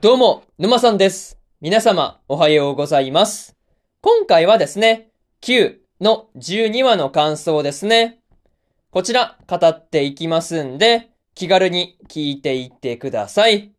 [0.00, 1.40] どうも、沼さんです。
[1.60, 3.56] 皆様、おはようございます。
[4.00, 5.08] 今回はですね、
[5.42, 8.20] 9の12話の感想ですね。
[8.92, 13.72] こちら、語っていきますんで、気軽に聞いていってください。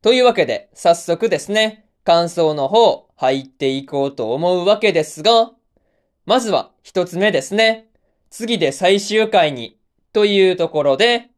[0.00, 5.50] というわけで、早速ですね、感想の方、入っていこうと思うわけですが、
[6.24, 7.88] まずは一つ目ですね。
[8.30, 9.76] 次で最終回に、
[10.14, 11.28] というところで、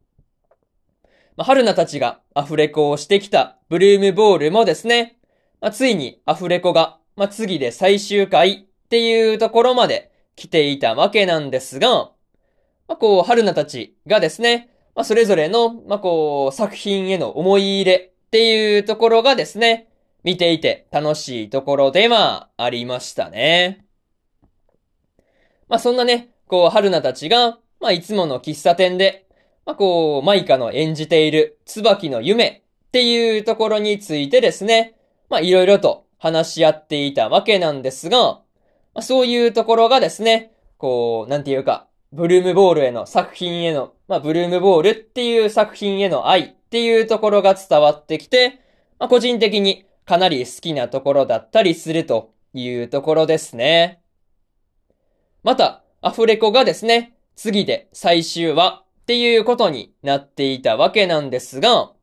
[1.39, 5.15] まあ、春菜たちがアフレコをしてきたブルームボールもですね、
[5.61, 12.11] まあ、ついにアフレコが、まあ、次で最終回っていうところまで来ていたわけなんですが、
[12.89, 19.87] まあ、こう、春菜たちがですね、まあ、それぞれの、まあ、こう、作品への思い入れっていうところがですね、
[20.25, 23.85] 見ていて楽しいところではありましたね。
[25.69, 29.28] まあ、そんなね、こう、春菜たちが、まあ、いつもの喫茶店で、
[29.69, 34.95] まあ、こう、マイカの演じている椿の夢っていうところについてですね、
[35.29, 38.41] まあ、いろいろと話し合っていたわけなんですが、ま
[38.95, 48.59] あ、そういうところがですね、こう、なんていうか、ブルームボールへの作品への、まあ、ブルームボールっていう作品への愛っていうところが伝わってきて、
[48.97, 54.01] まあ、個人的にかなり好きなところだったりするというところですね。
[55.43, 61.93] また、アフレコがですね、次で最終話っていうことになっていたわけなんですが、ま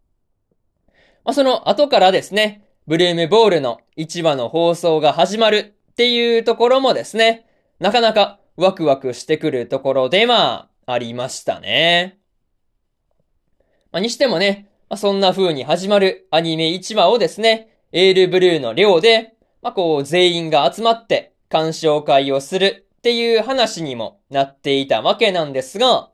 [1.26, 7.46] あ、その後からですね、ブルームボールの1話の放送が始まるっていうところもですね、
[7.78, 12.18] なかなかワクワクしてくるところではありましたね。
[13.92, 26.10] まあ、にしてもね、まあ、そんな風に始まるアニメ1話をですね、エールブルーの寮で、まあ、こう全員が集まって鑑賞会をするっていう話にもなっていたわけなんですが、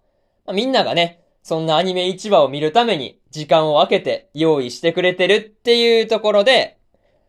[0.52, 6.78] みんながね、そんなアニメ1話を見るために時間を空けて用意してくれてるっていうところで、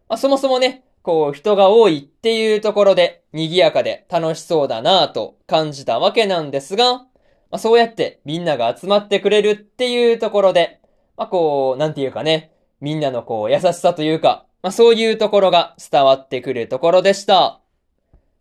[0.08, 7.08] まあ、そもそもね、こう人が多いっていうところで賑やかで楽しそうだなぁと感じたわけなんですが、ま
[7.52, 10.80] あ、そうやってみんなが集まってくれるっていうところで、
[11.18, 17.60] まあ、こう、なんていうかね、みんなのこう優しさというか、まあ、そういうところが伝わってくるところでした。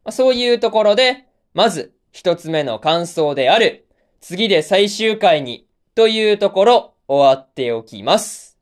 [0.04, 3.86] まあ、そういうところで、まず一つ目の感想である、
[4.22, 5.66] 次で最終回に
[5.96, 8.56] というところ終わっておきます。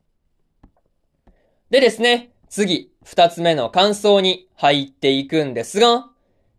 [1.69, 6.09] でですね、次二つ目の感想に入っていくんですが、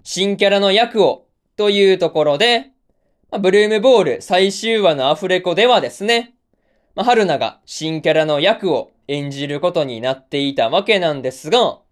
[0.05, 1.27] 新キャラの役を
[1.57, 2.71] というところで、
[3.41, 6.35] ブルームボール最終話のアフレコではですね、
[6.95, 11.83] まあ、春菜が新キャラの役を演じることになっていたわけなんですが、ま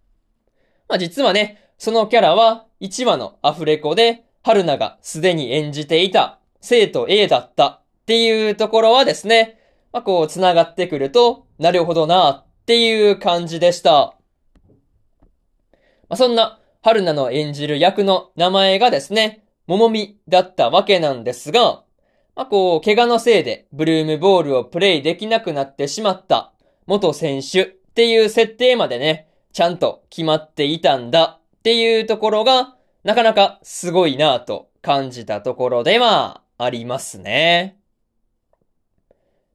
[0.90, 9.58] あ、実はね、そのキャラは1話のアフレコで春菜がすでに演じていた生徒 A だったっていうところはですね、
[9.92, 14.16] まあ、こう繋がってくると、なるほどなっていう感じでした。
[16.08, 21.82] まあ、そんな春菜の演じる役の名前がですね、桃美だったわけなんですが、
[22.34, 26.52] まあ、こう、怪我のせいでブルームボールをプレイできなくなってしまった
[26.86, 37.78] 元選手っていう設定までね、ちゃんと決まっていたんだっていうところが、なかなかすごいなぁと感じたところではありますね。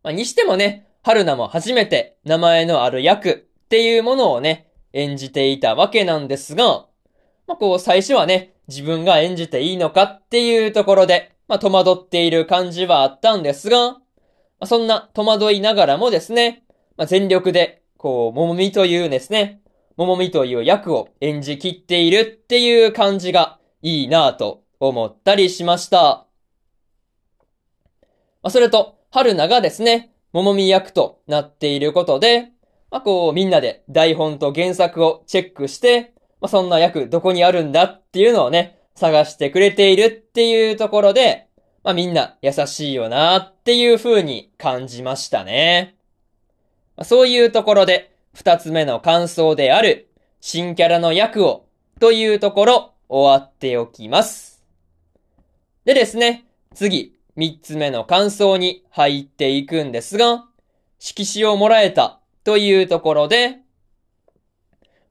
[0.03, 6.85] まあ、にしてもね、春菜も初めて名前のある役っていうものをね、演じていたわけなんですが、
[7.47, 13.99] まあ、こう最初はね、自分が演じていいのかっていうところで、まあ、戸惑っている感じはあったんですが、ま
[14.61, 16.63] あ、そんな戸惑いながらもですね、
[16.97, 19.61] まあ、全力で、こう、桃美というですね、
[19.97, 26.25] 桃美という役を演じきっているっていう感じがいいなぁと思ったりしました。
[28.45, 32.51] まあ、それと、春菜がですね、桃美役となっていることで、
[32.91, 41.47] まあ、こう、みんなで台本と原作をチェックして、まあ、そんな役どこにあるんだっていうのをね、探してくれているっていうところで、
[41.83, 45.95] まあ、みんな優しいよなっていう風に感じましたね。
[46.97, 50.07] まあ、そういうところで、二つ目の感想である、
[50.39, 51.65] 新キャラの役を、
[51.99, 54.61] というところ、終わっておきます。
[55.83, 56.45] でですね、
[56.75, 60.45] 次、三つ目の感想に入っていくんですが、
[60.99, 63.57] 色紙をもらえた、というところで、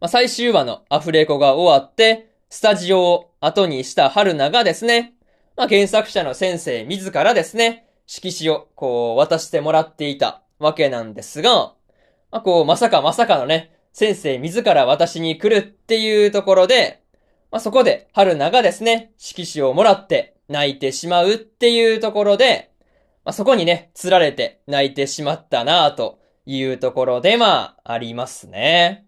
[0.00, 5.14] まあ、最終話のアフレコが終わって、スタジオを後にした春菜がですね、
[5.56, 11.50] まあ、原作者の先生自らですね、色紙をこう渡してもらっていたわけなんですが、
[12.30, 17.02] まあ、こう、まさかまさかのね、先生自ら私に来るっていうところで、
[17.50, 22.70] まあ、そこで春菜がですね、色紙をもらって泣いてしまうっていうところで、
[23.24, 29.06] まあ、そこにね、釣られて泣いてしまったなぁというところでまあ、ありますね。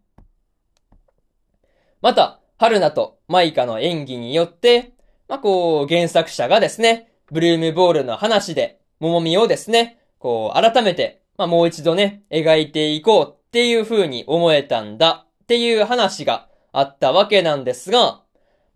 [2.00, 4.92] また、春菜とマイカの演技によって、
[5.28, 18.22] まあ、こう、原作者がですね、ブルームボールの話で、桃美をですね、こう、改めて、まあ、もう一度ね、描いていこうっていう風に思えたんだっていう話があったわけなんですが、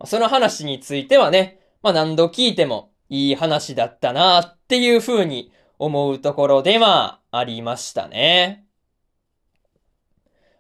[0.04, 8.66] その話についてはね、まあ、何度聞いてもいい話だったなっていう風に思うところではありましたね。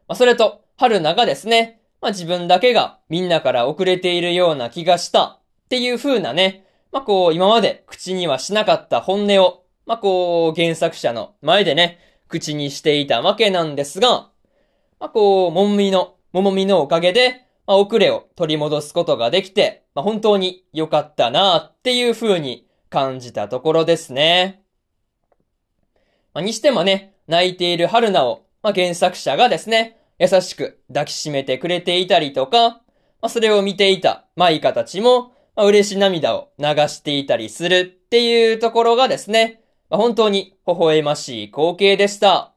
[0.08, 14.30] まあ、それと、春菜がですね、まあ、自分だけがみんなから遅れているような気がしたっていう風なね、まあ、こう、今まで口にはしなかった本音を、まあ、こう、原作者の前でね、口にしていたわけなんですが、
[14.98, 24.64] まあ、こう、ももみの、ももみのおかげで、まあ、遅れを取り戻すことができて、まあ、本当に良かったなっていう風に感じたところですね。
[26.34, 32.80] まあ、にしてもね、泣いている春菜を、まあ、原作者がですね、優しく抱きしめてくれていたりとか、ま
[33.20, 42.52] あ、それを見ていたマイカたちも、まあ、嬉し涙を流していたりするっていうところがですね、まあ、本当に微笑ましい光景でした。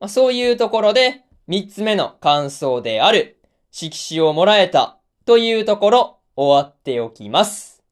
[0.00, 3.37] まあ、そういうところで、三つ目の感想である、
[3.70, 7.82] 色紙をもらえたというところ、終わっておきます。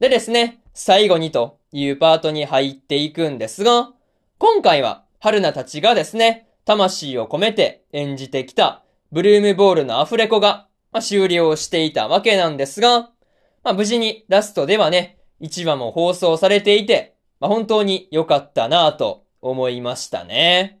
[0.00, 3.90] でですね、最後にというパートに入っていくんですが、
[4.38, 8.82] 今回は春菜たちがですね、魂を込めて演じてきた
[9.12, 10.66] ブルームボールのアフレコが
[10.96, 13.10] まあ、終了していたわけなんですが、
[13.62, 20.80] まあ、無事にラストではね、1話も放送されていて、まあ、本当に良かったなぁと思いましたね。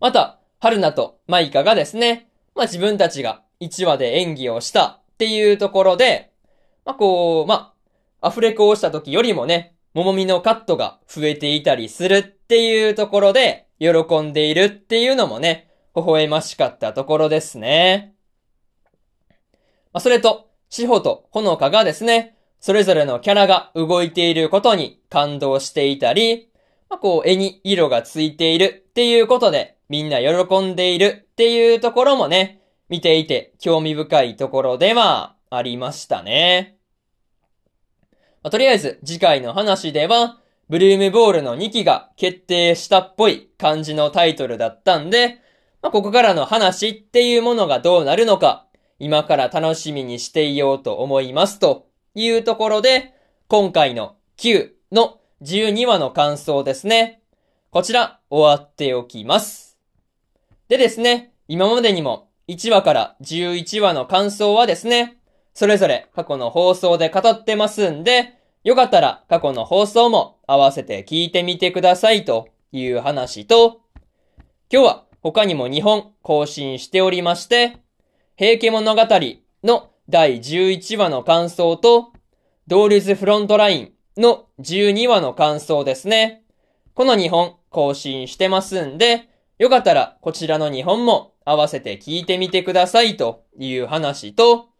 [0.00, 6.32] また、春菜とマイカがですね、まあ、自分たちが1話で演技をしたっていうところで、
[6.84, 7.74] まあ、こう、ま
[8.20, 18.14] あ、アフレコをした時よりもね、ももみのカットが増えていたりするっていうところで、喜んでいるっていうのもね、微笑ましかったところですね。
[19.92, 26.48] まあ、それと、志保とほのかがですね、それぞれのキャラが動いていることに感動していたり、
[26.90, 36.78] まあ、こう、絵に色がついているっていうことで、みんな喜んでいるっていうところもね、見ていて興味深いところではありましたね。
[38.42, 45.40] まあ、とりあえず次回の話では、ブルームボールの2期が決定したっぽい感じのタイトルだったんで、
[45.80, 48.66] まあ、ここからの話っていうものがどうなるのか、
[48.98, 53.14] 今から楽しみにしていようと思いますというところで、
[53.48, 57.20] 今回の9の12話の感想ですね。
[57.70, 59.78] こちら終わっておきます。
[60.68, 65.18] でですね、今までにも1話から11話の感想はですね、
[65.54, 73.82] それぞれ過去の放送で語ってますんで、よかったら過去の放送も合わせて聞いてみてくださいという話と、
[74.72, 77.76] 今日は他にも2本更新しておりまして、
[78.36, 79.02] 平家物語
[79.62, 82.12] の第11話の感想と、
[82.66, 86.42] ドールズフロントラインの12話の感想ですね。
[86.94, 89.28] この2本更新してますんで、
[89.58, 94.70] よかったらこちらの2本も合わせて聞いてみてくださいという話と、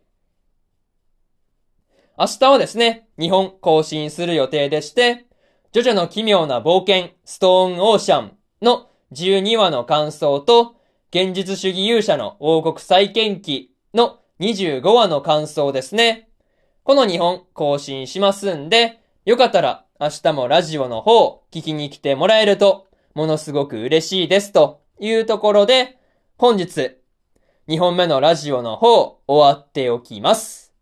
[2.19, 5.27] 明日はですね、2本更新する予定でして、
[5.71, 10.75] ジョジョの奇妙な冒険、ストーンオーシャンの12話の感想と、
[11.11, 16.29] 現実主義勇者の王国再建記の25話の感想ですね。
[16.83, 25.99] この2本更新しますんで、よかったら明日もラジオの方聞きに来てもらえると、ものすごく嬉しいですというところで、
[26.39, 26.97] 本日、
[27.69, 30.73] 2本目のラジオの方終わっておきます。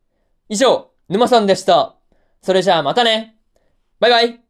[0.49, 1.97] 以上、沼さんでした。
[2.41, 3.35] それじゃあまたね。
[3.99, 4.46] バイバイ。